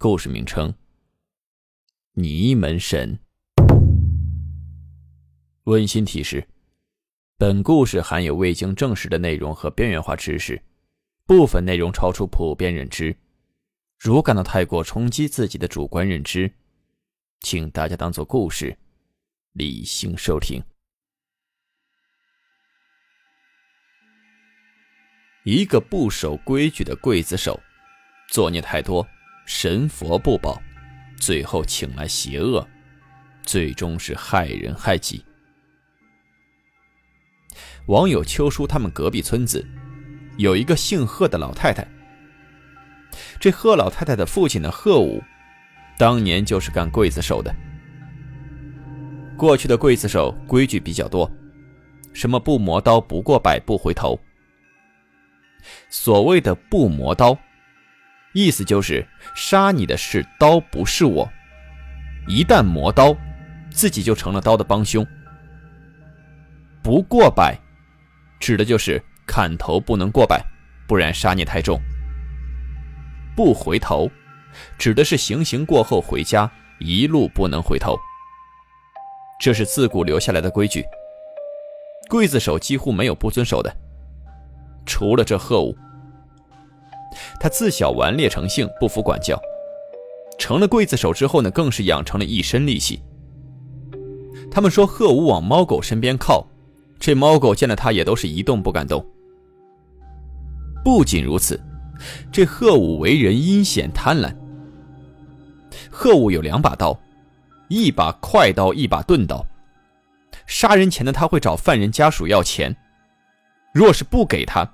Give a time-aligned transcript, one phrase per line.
[0.00, 0.72] 故事名称：
[2.12, 3.18] 泥门神。
[5.64, 6.46] 温馨提示：
[7.36, 10.62] 本故事含有未经证实的内容和边缘化知识，
[11.26, 13.16] 部分内容超出普遍认知。
[13.98, 16.48] 如感到太过冲击自己的主观认知，
[17.40, 18.78] 请大家当做故事，
[19.54, 20.62] 理性收听。
[25.42, 27.60] 一个不守规矩的刽子手，
[28.30, 29.04] 作孽太多。
[29.50, 30.60] 神佛不保，
[31.16, 32.68] 最后请来邪恶，
[33.42, 35.24] 最终是害人害己。
[37.86, 39.66] 网友秋叔他们隔壁村子
[40.36, 41.88] 有一个姓贺的老太太。
[43.40, 45.24] 这贺老太太的父亲呢，贺武，
[45.96, 47.50] 当年就是干刽子手的。
[49.34, 51.28] 过去的刽子手规矩比较多，
[52.12, 54.20] 什么不磨刀、不过百、不回头。
[55.88, 57.36] 所谓的不磨刀。
[58.38, 61.28] 意思就是杀你的是刀，不是我。
[62.28, 63.12] 一旦磨刀，
[63.68, 65.04] 自己就成了刀的帮凶。
[66.80, 67.58] 不过百，
[68.38, 70.40] 指的就是砍头不能过百，
[70.86, 71.80] 不然杀孽太重。
[73.34, 74.08] 不回头，
[74.78, 76.48] 指的是行刑过后回家
[76.78, 77.98] 一路不能回头。
[79.40, 80.84] 这是自古留下来的规矩，
[82.08, 83.76] 刽子手几乎没有不遵守的，
[84.86, 85.76] 除了这贺武。
[87.40, 89.40] 他自小顽劣成性，不服管教，
[90.38, 93.00] 成了刽子手之后呢，更是养成了一身戾气。
[94.50, 96.46] 他们说贺武往猫狗身边靠，
[96.98, 99.04] 这猫狗见了他也都是一动不敢动。
[100.84, 101.60] 不仅如此，
[102.32, 104.34] 这贺武为人阴险贪婪。
[105.90, 106.98] 贺武有两把刀，
[107.68, 109.44] 一把快刀，一把钝刀。
[110.46, 112.74] 杀人前呢，他会找犯人家属要钱，
[113.74, 114.66] 若是不给他，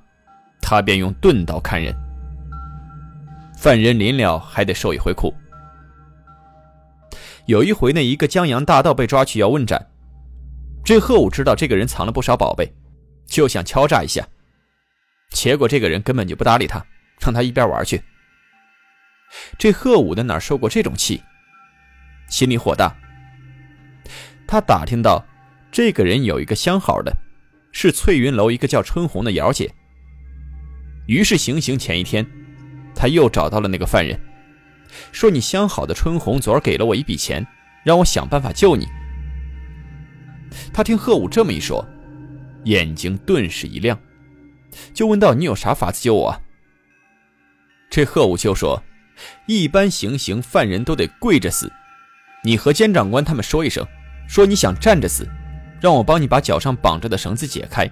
[0.60, 1.94] 他便用钝刀砍人。
[3.65, 5.33] 犯人临了还得受一回苦。
[7.47, 9.91] 有一回呢，一个江洋大盗被抓去要问斩，
[10.85, 12.71] 这贺武知道这个人藏了不少宝贝，
[13.27, 14.23] 就想敲诈一下，
[15.31, 16.85] 结果这个人根本就不搭理他，
[17.21, 18.03] 让他一边玩去。
[19.59, 21.23] 这贺武的哪受过这种气，
[22.29, 22.95] 心里火大。
[24.47, 25.25] 他打听到，
[25.73, 27.11] 这个人有一个相好的，
[27.73, 29.73] 是翠云楼一个叫春红的瑶姐。
[31.07, 32.27] 于是行刑前一天。
[32.94, 34.19] 他又找到了那个犯人，
[35.12, 37.44] 说：“你相好的春红昨儿给了我一笔钱，
[37.84, 38.87] 让我想办法救你。”
[40.72, 41.84] 他听贺武这么一说，
[42.65, 43.99] 眼睛顿时一亮，
[44.93, 46.41] 就问道：“你有啥法子救我？”？”
[47.91, 48.83] 这贺武就说
[49.47, 51.72] ：“一般行刑犯人都得跪着死，
[52.44, 53.87] 你和监长官他们说一声，
[54.28, 55.28] 说你想站着死，
[55.81, 57.91] 让我帮你把脚上绑着的绳子解开。”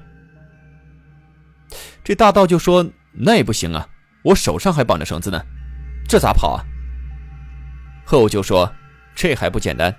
[2.04, 3.88] 这大盗就说：“那也不行啊。”
[4.22, 5.41] 我手上还绑着绳子呢，
[6.09, 6.65] 这咋跑啊？
[8.05, 8.72] 贺武就说
[9.15, 9.94] ：“这还不简单，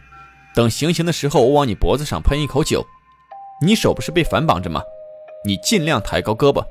[0.56, 2.86] 等行刑的时候，我往你脖子上喷一口酒，
[3.62, 4.82] 你手不是被反绑着吗？
[5.46, 6.66] 你尽量抬高胳膊，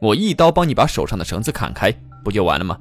[0.00, 1.92] 我一刀帮你把手上的绳子砍开，
[2.24, 2.78] 不就完了吗？”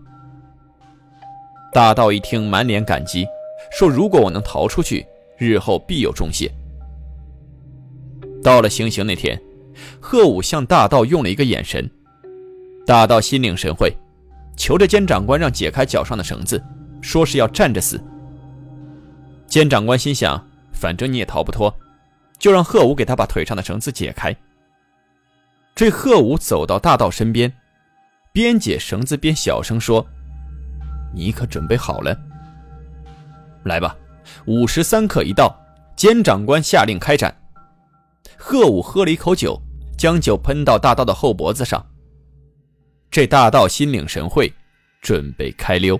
[1.73, 3.27] 大道一听，满脸感激，
[3.71, 5.05] 说：“如果我能逃出去，
[5.37, 6.51] 日后必有重谢。”
[8.43, 9.39] 到了行刑那天，
[9.99, 11.87] 贺武向大道用了一个眼神，
[12.85, 13.95] 大道心领神会。
[14.57, 16.61] 求着监长官让解开脚上的绳子，
[17.01, 18.03] 说是要站着死。
[19.45, 21.73] 监长官心想，反正你也逃不脱，
[22.37, 24.35] 就让贺武给他把腿上的绳子解开。
[25.75, 27.53] 这贺武走到大道身边，
[28.33, 30.05] 边解绳子边小声说
[31.13, 32.17] ：“你可准备好了？
[33.63, 33.95] 来吧，
[34.47, 35.55] 午时三刻一到，
[35.95, 37.33] 监长官下令开斩。”
[38.35, 39.61] 贺武喝了一口酒，
[39.97, 41.85] 将酒喷到大道的后脖子上。
[43.17, 44.53] 这大盗心领神会，
[45.01, 45.99] 准备开溜。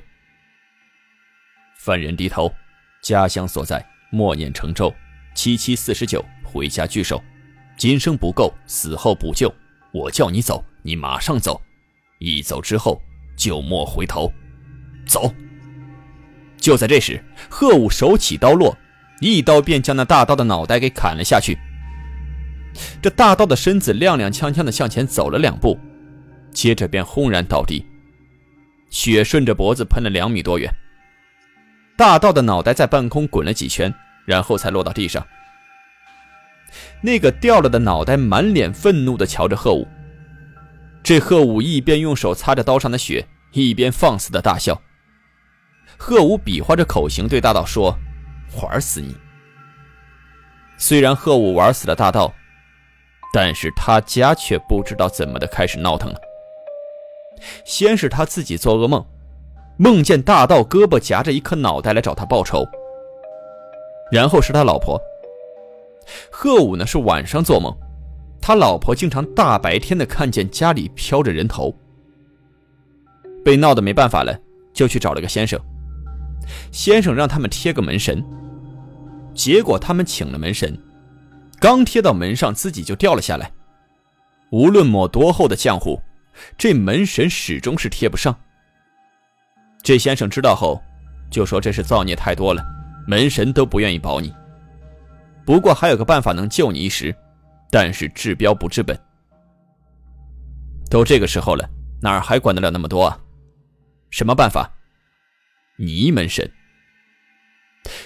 [1.76, 2.54] 犯人低头，
[3.02, 4.94] 家乡所在，默念成咒，
[5.34, 7.20] 七七四十九，回家聚首。
[7.76, 9.52] 今生不够，死后补救。
[9.92, 11.60] 我叫你走，你马上走。
[12.20, 13.02] 一走之后，
[13.36, 14.32] 就莫回头。
[15.08, 15.34] 走。
[16.58, 18.78] 就在这时，贺武手起刀落，
[19.22, 21.58] 一刀便将那大盗的脑袋给砍了下去。
[23.02, 25.80] 这大盗的身子踉踉跄跄的向前走了两步。
[26.58, 27.86] 接着便轰然倒地，
[28.90, 30.68] 血顺着脖子喷了两米多远。
[31.96, 33.94] 大道的脑袋在半空滚了几圈，
[34.26, 35.24] 然后才落到地上。
[37.00, 39.88] 那个掉了的脑袋满脸愤怒地瞧着贺武。
[41.04, 44.82] 这贺武一边用手擦着刀上的血，一边放肆的大笑。
[45.96, 47.96] 贺武比划着口型对大道说
[48.60, 49.16] ：“玩死你！”
[50.76, 52.34] 虽然贺武玩死了大道，
[53.32, 56.20] 但是他家却不知道怎么的开始闹腾了。
[57.66, 59.06] 先是他自己做噩梦，
[59.78, 62.66] 梦见大盗胳膊夹着一颗脑袋来找他报仇，
[64.12, 65.00] 然后是他老婆。
[66.32, 67.76] 贺武呢是晚上做梦。
[68.40, 71.76] 他老婆经常大白天的看见家里飘着人头，
[73.44, 74.40] 被闹得没办法了，
[74.74, 75.60] 就去找了个先生。
[76.72, 78.24] 先生让他们贴个门神，
[79.34, 80.78] 结果他们请了门神，
[81.60, 83.52] 刚贴到门上，自己就掉了下来。
[84.52, 86.00] 无论抹多厚的浆糊，
[86.58, 88.38] 这门神始终是贴不上。
[89.84, 90.82] 这先生知道后，
[91.30, 92.64] 就说这是造孽太多了，
[93.08, 94.34] 门神都不愿意保你。
[95.46, 97.16] 不过还有个办法能救你一时。
[97.70, 98.98] 但是治标不治本，
[100.90, 101.70] 都这个时候了，
[102.02, 103.20] 哪儿还管得了那么多啊？
[104.10, 104.72] 什么办法？
[105.76, 106.50] 泥门神。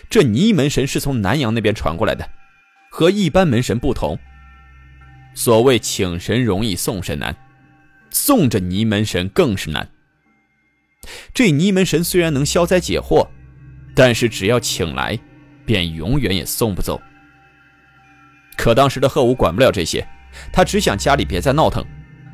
[0.09, 2.27] 这泥门神是从南阳那边传过来的，
[2.89, 4.17] 和一般门神不同。
[5.35, 7.35] 所谓请神容易送神难，
[8.11, 9.89] 送这泥门神更是难。
[11.33, 13.27] 这泥门神虽然能消灾解惑，
[13.95, 15.17] 但是只要请来，
[15.65, 17.01] 便永远也送不走。
[18.55, 20.07] 可当时的贺武管不了这些，
[20.53, 21.83] 他只想家里别再闹腾，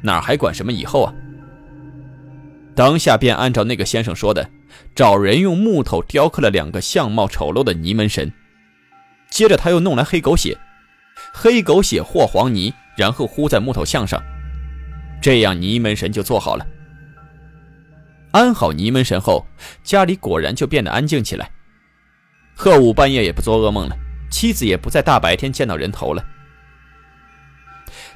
[0.01, 1.13] 哪还管什么以后啊？
[2.75, 4.49] 当下便按照那个先生说的，
[4.93, 8.31] 找人用木头雕刻了两个相貌丑陋的泥门神，
[9.31, 10.57] 接着他又弄来黑狗血，
[11.33, 14.21] 黑狗血和黄泥，然后糊在木头像上，
[15.21, 16.65] 这样泥门神就做好了。
[18.31, 19.45] 安好泥门神后，
[19.83, 21.49] 家里果然就变得安静起来，
[22.55, 23.95] 贺武半夜也不做噩梦了。
[24.29, 26.23] 妻子也不在大白天见到人头了。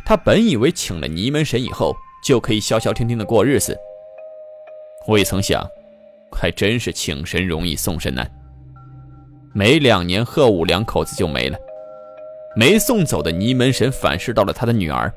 [0.04, 3.78] 他本以为请了泥门神以后就可以消消停停的过日子，
[5.08, 5.66] 未曾想，
[6.32, 8.30] 还真是请神容易送神难。
[9.54, 11.58] 没两年，贺武两口子就没了。
[12.56, 15.12] 没送走的泥门神反噬到了他的女儿，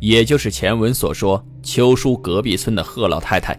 [0.00, 3.58] 也就是前文所说秋叔隔壁村的贺老太太。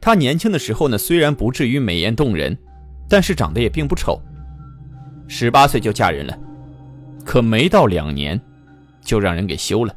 [0.00, 2.56] 她年轻的时候呢，虽然不至于美艳动人，
[3.08, 4.20] 但是长得也并不丑。
[5.28, 6.38] 十八岁就嫁人了，
[7.24, 8.40] 可没到两年，
[9.02, 9.94] 就让人给休了。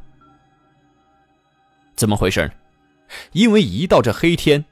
[1.94, 2.50] 怎么回事？
[3.32, 4.64] 因为一到这黑天，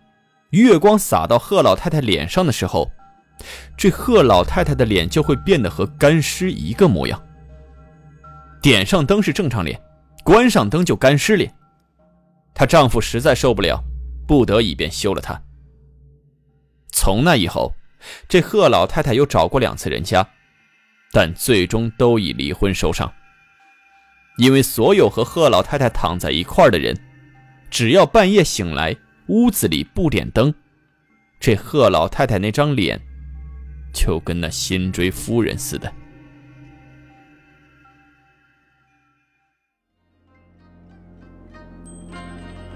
[0.50, 2.90] 月光洒到贺老太太脸上的时候，
[3.76, 7.22] 这贺老太太的脸就会变得和干尸一个模样。
[8.62, 9.78] 点上灯是正常脸，
[10.24, 11.54] 关上灯就干尸脸。
[12.52, 13.84] 她丈夫实在受不了，
[14.26, 15.40] 不得已便休了她。
[16.90, 17.72] 从那以后，
[18.28, 20.26] 这贺老太太又找过两次人家。
[21.12, 23.12] 但最终都以离婚收场，
[24.36, 26.98] 因为所有和贺老太太躺在一块的人，
[27.70, 28.96] 只要半夜醒来，
[29.28, 30.52] 屋子里不点灯，
[31.38, 33.00] 这贺老太太那张脸
[33.92, 35.92] 就跟那辛追夫人似的。